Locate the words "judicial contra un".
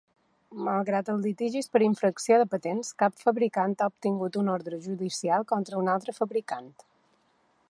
4.89-5.97